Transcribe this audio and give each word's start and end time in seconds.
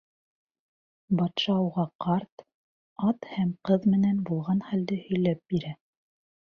Батша 1.19 1.57
уға 1.65 1.85
ҡарт, 2.07 2.47
ат 3.11 3.31
һәм 3.35 3.55
ҡыҙ 3.71 3.89
менән 3.95 4.27
булған 4.33 4.69
хәлде 4.71 5.03
һөйләп 5.07 5.47
бирә. 5.55 5.81